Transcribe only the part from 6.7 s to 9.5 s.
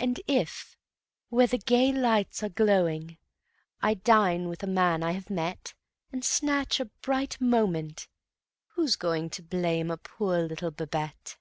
a bright moment who's going To